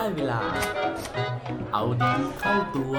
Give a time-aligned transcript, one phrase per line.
[0.00, 0.42] ได้เวลา
[1.72, 2.96] เอาดีเข้าตัว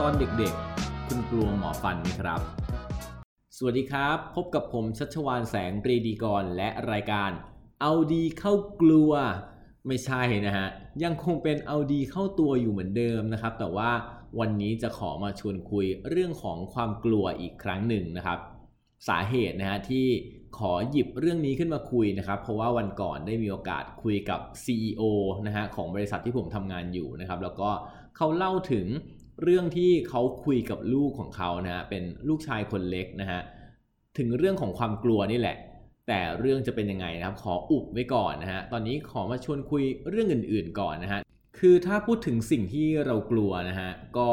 [0.00, 2.40] ตอนเด็กๆ คุณกลัวหมอฟันไหมครับ
[3.56, 7.32] สวัสดีครับ พบกับผมชัชวานแสงปรีดีกรและรายการ
[7.82, 9.12] เอาดีเข้ากลัว
[9.86, 10.66] ไม่ใช่นะฮะ
[11.04, 13.90] ยังคงเป็นเอาดีเข้าตัวอยู่เหมือนเดิมนะครับ แต่ว่า
[14.40, 18.38] วันนี้จะขอมาชวนคุยเรื่องของความกลัวอีกครั้งหนึ่งนะครับ
[19.08, 20.06] สาเหตุนะฮะที่
[20.58, 25.02] ขอหยิบเรื่องนี้ขึ้นมาคุยนะครับ เพราะว่าวันก่อนได้มีโอกาสคุยกับ CEO
[25.46, 27.70] นะฮะของบริษัทที่ผมทำงานอยู่นะครับ แล้วก็
[28.16, 28.86] เขาเล่าถึง
[29.42, 33.40] เรื่องที่เขาคุยกับลูกของเขานะฮะเป็นลูกชายคนเล็กนะฮะ
[34.18, 35.56] ถึงเรื่องของความกลัวนี่แหละ
[36.08, 41.20] แต่เรื่องจะเป็นยังไงนะครับ ขออุบไว้ก่อนนะฮะ ตอนนี้ขอมาชวนคุยเรื่องอื่นๆก่อนนะฮะ
[41.58, 44.28] คือถ้าพูดถึงสิ่งที่เรากลัวนะฮะ ก็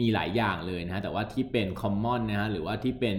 [0.00, 3.16] มีหลายอย่างเลยนะฮะ แต่ว่าที่เป็น common นะฮะ หรือว่าที่เป็น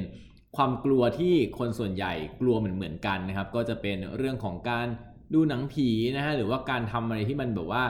[0.56, 4.88] ความกลัวที่คนส่วนใหญ่กลัวเหมือนเหมือนๆกันนะครับ ก็จะเป็นเรื่องของการ
[5.34, 7.84] ดูหนังผีนะฮะ หรือว่าการทำอะไรที่มันแบบว่า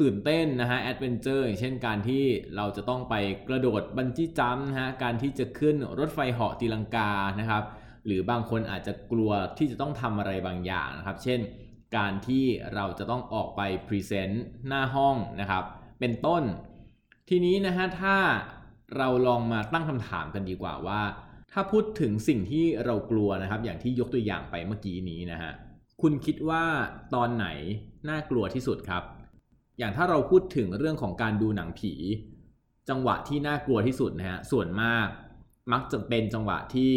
[0.00, 2.22] ตื่นเต้นนะฮะ adventure อย่างเช่นการที่
[2.56, 3.14] เราจะต้องไป
[3.48, 7.62] กระโดดบันจี้จัมนะฮะ การที่จะขึ้นรถไฟเหาะตีลังกานะครับ
[8.06, 11.40] หรือบางคนอาจจะกลัวที่จะต้องทำอะไรบางอย่างนะครับ เช่น
[11.96, 15.64] การที่เราจะต้องออกไปพรีเซนต์หน้าห้องนะครับ
[16.00, 16.42] เป็นต้น
[17.28, 18.16] ทีนี้นะฮะถ้า
[18.96, 21.02] เราลองมาตั้งคำถามกันดีกว่าว่า
[21.52, 25.52] ถ้าพูดถึงสิ่งที่เรากลัวนะครับ อย่างที่ยกตัวอย่างไปเมื่อกี้นี้นะฮะ
[26.02, 26.64] คุณคิดว่า
[27.14, 27.46] ตอนไหน
[28.08, 29.02] น่ากลัวที่สุดครับ
[29.78, 31.94] อย่างถ้าเราพูดถึงเรื่องของการดูหนังผี
[32.88, 35.06] จังหวะที่น่ากลัวที่สุดนะฮะส่วนมาก
[35.72, 36.92] มักจะเป็นจังหวะที่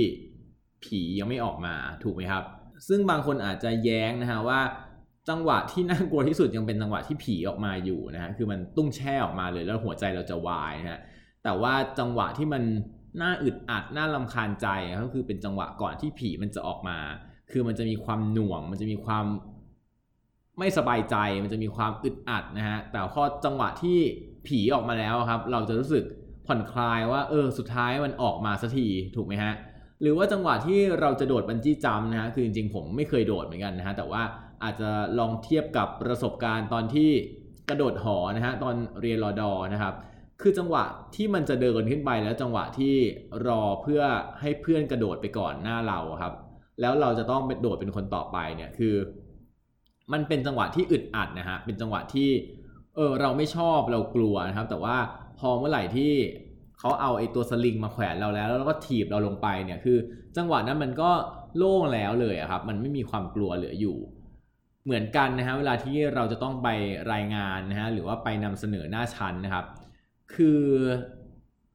[0.85, 2.43] ผียังไม่ออกมาถูกไหมครับ
[2.87, 4.59] ซึ่งบางคนอาจจะแย้งนะฮะว่า
[5.29, 10.99] จังหวะที่น่ากลัวที่สุดยังเป็นจังหวะที่ผีออกมาอยู่นะฮะคือมันตุ้งแช่ออกมาเลยแล้วหัวใจเราจะวายนะฮะ
[11.43, 12.63] แต่ว่าจังหวะที่มัน
[13.21, 14.67] น่าอึดอัดน่าลำคาญใจ
[15.03, 16.97] ก็คือเป็นจังหวะก่อนที่ผีมันจะออกมา
[17.51, 19.25] คือมันจะมีความหน่วง มันจะมีความ
[20.59, 23.97] ไม่สบายใจ มันจะมีความอึดอัดนะฮะแต่พอจังหวะที่
[24.47, 26.03] ผีออกมาแล้วครับ เราจะรู้สึก
[26.45, 29.53] ผ่อนคลายว่า เออสุดท้ายมันออกมาสักทีถูกไหมฮะ
[30.01, 34.21] หรือว่าจังหวะที่เราจะโดดบันจี้จัมนะฮะคือจริงๆผมไม่เคยโดดเหมือนกันนะฮะแต่ว่า
[34.63, 34.89] อาจจะ
[35.19, 37.09] ลองเทียบกับประสบการณ์ตอนที่
[37.69, 39.93] กระโดดหอนะฮะตอนเรียนรอดอนะครับ
[40.41, 40.83] คือจังหวะ
[41.15, 42.95] ที่มันจะเดินขึ้นไปแล้วจังหวะที่
[43.47, 44.01] รอเพื่อ
[44.41, 46.33] ให้เพื่อนกระโดดไปก่อนหน้าเราครับ
[46.81, 48.95] แล้วเราจะต้องไปโดดเป็นคนต่อไปเนี่ยคือ
[50.13, 52.29] มันเป็นจังหวะที่อึดอัดนะฮะเป็นจังหวะที่
[52.95, 54.97] เออเราไม่ชอบเรากลัวนะครับ แต่ว่า
[55.39, 56.13] พอเมื่อไหร่ที่
[56.85, 59.97] เขาเอาไอ้ตัวสลิงมาแขวนเราแล้ว แล้วก็ถีบเราลงไปเนี่ยคือ
[60.37, 61.11] จังหวะนั้นมันก็
[61.57, 63.97] โล่งแล้วเลยครับ มันไม่มีความกลัวเหลืออยู่
[64.85, 66.67] เหมือนกันนะฮะเวลาที่เราจะต้องไป
[67.13, 69.65] รายงานนะฮะหรือว่าไปนำเสนอหน้าชั้นนะครับ
[70.35, 70.61] คือ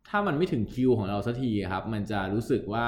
[0.09, 2.87] ถ้ามันไม่ถึงคิวของเราสักทีครับ มันจะรู้สึกว่า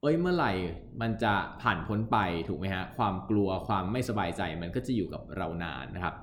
[0.00, 0.52] เอ้ยเมื่อไหร่
[1.00, 2.18] มันจะผ่านพ้นไป
[2.48, 6.14] ถูกไหมฮะความกลัวความไม่สบายใจมันก็จะอยู่กับเรานานนะครับ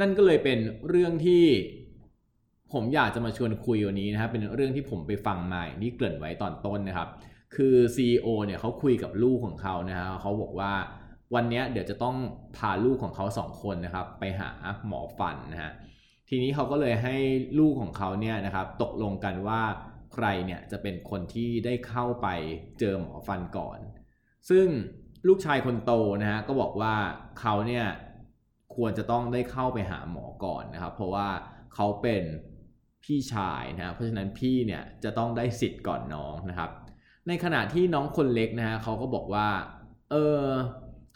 [0.00, 1.44] นั่นก็เลยเป็นเรื่องที่
[2.72, 7.08] ผมอยากจะมาชวนคุยวันนี้นะครับเป็นเรื่องที่ผมไปฟังมาอย่างที่เกริ่นไว้ตอนต้นนะครับ
[7.56, 10.72] คือ CEO เนี่ยเขาคุยกับลูกของเขานะฮะเขาบอกว่า
[11.34, 12.16] วันนี้เดี๋ยวจะต้อง
[12.56, 14.50] พาลูกของเขาสองคนนะครับ ไปหา
[14.86, 15.72] หมอฟันนะฮะ
[16.28, 17.16] ทีนี้เขาก็เลยให้
[17.58, 19.62] ลูกของเขาเนี่ยนะครับ ตกลงกันว่า
[20.14, 22.28] ใครเนี่ยจะเป็นคนที่ได้เข้าไป
[22.78, 23.78] เจอหมอฟันก่อน
[24.50, 24.66] ซึ่ง
[25.28, 26.94] ลูกชายคนโตนะฮะก็บอกว่า
[27.40, 27.86] เขาเนี่ย
[28.76, 31.28] ควรจะต้องได้เข้าไปหาหมอก่อนนะครับ เพราะว่า
[31.74, 32.22] เขาเป็น
[33.04, 36.70] พี่ชายนะเพราะฉะนั้นพี่เนี่ยจะต้องได้สิทธิ์ก่อนน้องนะครับ
[37.28, 39.48] ในขณะที่น้องคนเล็กนะฮะเขาก็บอกว่า
[40.10, 40.44] เออ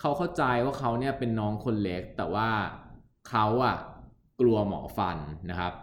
[0.01, 2.51] เขาเข้าใจว่าเขาเนี่ยเป็นน้องคนเล็ก แต่ว่า
[3.29, 3.77] เขาอะ
[4.41, 5.19] กลัวหมอฟัน
[5.51, 5.75] นะครับ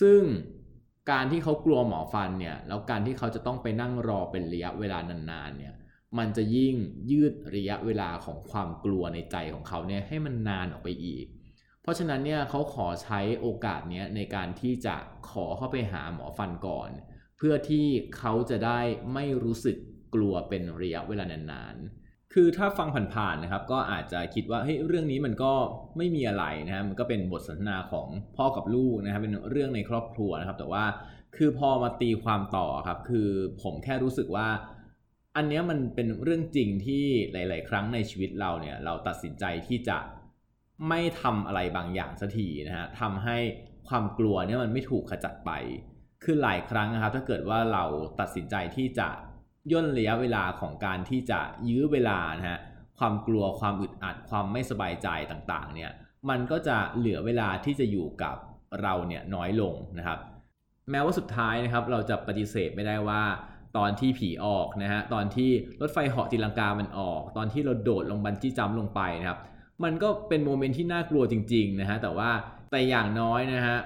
[0.00, 0.20] ซึ่ง
[1.10, 4.98] การที่เขากลัวหมอฟันเนี่ยแล้วการที่เขาจะต้องไปนั่งรอเป็นระยะเวลา
[5.30, 5.74] นานๆเนี่ย
[6.18, 6.74] มันจะยิ่ง
[7.10, 11.26] ยืดระยะเวลาของความกลัวในใจของเขาเนี่ยให้มันนานออกไปอีก
[11.84, 14.96] เพราะฉะนั้นเนี่ยเขาขอใช้โอกาสเนี้ยในการที่จะ
[15.30, 16.90] ขอเข้าไปหาหมอฟันก่อน
[17.38, 17.86] เพื่อที่
[18.18, 18.80] เขาจะได้
[19.14, 19.76] ไม่รู้สึก
[20.14, 25.52] กลัวเป็นระยะเวลานานๆ คือถ้าฟังผ่านๆนะครับ ก็อาจจะคิดว่าเฮ้ยเรื่องนี้มันก็
[25.96, 30.84] ไม่มีอะไรนะฮะมันก็เป็นบทสนทนาของพ่อกับลูกนะครับเป็นเรื่องในครอบครัวนะครับ แต่ว่า
[31.36, 33.28] คือพอมาตีความต่อครับ คือ
[33.62, 34.48] ผมแค่รู้สึกว่า
[35.36, 39.96] อันเนี้ยมันเป็นเรื่องจริงที่หลาย ๆ ครั้งในชีวิตเราเนี่ย เราตัดสินใจที่จะ
[40.88, 43.38] ไม่ทำอะไรบางอย่างสักทีนะฮะทำให้
[43.88, 45.50] ความกลัวเนี่ยมันไม่ถูกขจัดไป
[46.24, 47.84] คือหลายครั้งนะครับถ้าเกิดว่าเรา
[48.20, 49.08] ตัดสินใจที่จะ
[49.72, 52.58] ย่นระยะเวลาของการที่จะยื้อเวลานะฮะ
[52.98, 55.92] ความกลัวความอึดอัดความไม่สบายใจต่างๆเนี่ย
[56.28, 58.36] มันก็จะเหลือเวลาที่จะอยู่กับ
[58.82, 60.18] เราเนี่ยน้อยลงนะครับ
[60.90, 63.22] แม้ว่าสุดท้ายนะครับเราจะปฏิเสธไม่ได้ว่า
[63.76, 65.50] ตอนที่ผีออกนะฮะตอนที่
[65.80, 69.38] รถไฟเหาะตีลังกามันออก ตอนที่เราโดดลงบันจี้จัมลงไปนะครับ
[69.84, 72.30] มันก็เป็น moment ที่น่ากลัวจริง ๆ นะฮะ แต่ว่า
[72.70, 73.78] แต่อย่างน้อยนะฮะ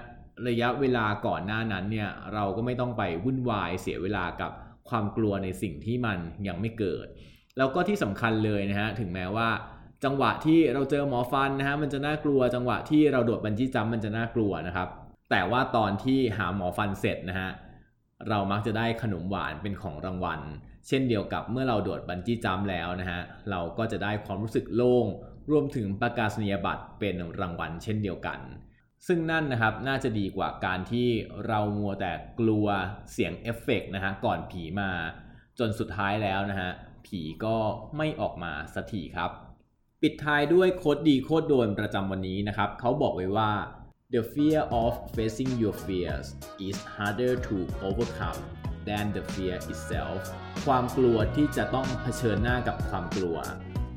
[0.49, 4.52] ระยะเวลาก่อนหน้านั้นเนี่ย เราก็ไม่ต้องไปวุ่นวายเสียเวลากับ
[4.88, 6.19] ความกลัวในสิ่งที่มัน
[6.49, 7.06] ยังไม่เกิด
[7.58, 9.49] แล้วก็ที่สำคัญเลยนะฮะ ถึงแม้ว่า
[10.05, 14.88] จังหวะที่เราเจอหมอฟันนะฮะ มันจะน่ากลัว จังหวะที่เราโดด bungee jump มันจะน่ากลัวนะครับ
[15.31, 17.50] แต่ว่าตอนที่หาหมอฟันเสร็จนะฮะ
[18.29, 20.41] เรามักจะได้ขนมหวานเป็นของรางวัล
[20.88, 23.20] เช่นเดียวกับเมื่อเราโดดบันจี้จัมแล้วนะฮะ
[23.50, 25.06] เราก็จะได้ความรู้สึกโล่ง
[25.50, 28.41] รวมถึงประกาศนียบัตรเป็นรางวัลเช่นเดียวกัน
[29.06, 31.09] ซึ่งนั่นนะครับน่าจะดีกว่าการที่
[31.47, 32.67] เรามัวแต่กลัว
[33.12, 34.91] เสียงเอฟเฟกต์นะฮะก่อนผีมา
[35.59, 36.71] จนสุดท้ายแล้วนะฮะ
[37.06, 37.56] ผีก็
[37.97, 39.31] ไม่ออกมาสักทีครับ
[40.03, 43.53] ปิดท้ายด้วย quote ดี quote โดนประจำวันนี้นะครับ เขาบอกไว้ว่า
[44.15, 46.27] the fear of facing your fears
[46.69, 47.56] is harder to
[47.89, 48.43] overcome
[48.89, 50.21] than the fear itself
[50.67, 53.37] ความกลัวที่จะต้องเผชิญหน้ากับความกลัว